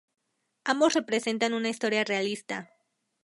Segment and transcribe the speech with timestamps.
[0.63, 2.71] Ambos representan una historia realista.